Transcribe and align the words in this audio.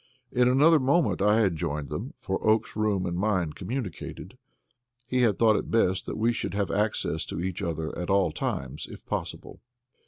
In 0.31 0.47
another 0.47 0.79
moment 0.79 1.21
I 1.21 1.39
had 1.41 1.55
joined 1.55 1.89
them, 1.89 2.15
for 2.17 2.43
Oakes's 2.43 2.75
room 2.75 3.05
and 3.05 3.15
mine 3.15 3.53
communicated; 3.53 4.35
he 5.05 5.21
had 5.21 5.37
thought 5.37 5.55
it 5.57 5.69
best 5.69 6.07
that 6.07 6.17
we 6.17 6.33
should 6.33 6.55
have 6.55 6.71
access 6.71 7.23
to 7.27 7.39
each 7.39 7.61
other 7.61 7.95
at 7.95 8.09
all 8.09 8.31
times, 8.31 8.87
if 8.89 9.05
possible. 9.05 9.59